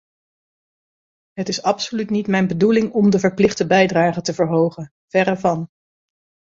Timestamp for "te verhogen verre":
4.21-5.37